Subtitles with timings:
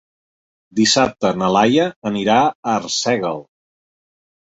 [0.77, 3.45] Dissabte na Laia anirà a Arsèguel.